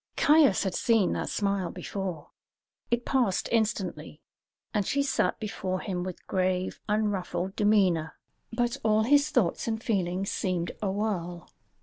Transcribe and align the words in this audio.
Caius 0.15 0.63
had 0.63 0.73
seen 0.73 1.13
that 1.13 1.29
smile 1.29 1.69
before. 1.69 2.31
It 2.89 3.05
passed 3.05 3.47
instantly, 3.51 4.19
and 4.73 4.83
she 4.83 5.03
sat 5.03 5.39
before 5.39 5.79
him 5.79 6.01
with 6.03 6.25
grave, 6.25 6.79
unruffled 6.89 7.55
demeanour; 7.55 8.15
but 8.51 8.77
all 8.83 9.03
his 9.03 9.29
thoughts 9.29 9.67
and 9.67 9.79
feelings 9.79 10.31
seemed 10.31 10.71
a 10.81 10.89
whirl. 10.89 11.51